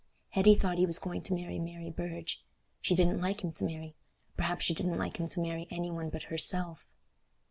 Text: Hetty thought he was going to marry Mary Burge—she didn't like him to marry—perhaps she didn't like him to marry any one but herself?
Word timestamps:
Hetty 0.29 0.55
thought 0.55 0.79
he 0.79 0.87
was 0.87 0.97
going 0.97 1.21
to 1.21 1.35
marry 1.35 1.59
Mary 1.59 1.91
Burge—she 1.91 2.95
didn't 2.95 3.21
like 3.21 3.43
him 3.43 3.51
to 3.51 3.63
marry—perhaps 3.63 4.65
she 4.65 4.73
didn't 4.73 4.97
like 4.97 5.17
him 5.17 5.29
to 5.29 5.39
marry 5.39 5.67
any 5.69 5.91
one 5.91 6.09
but 6.09 6.23
herself? 6.23 6.87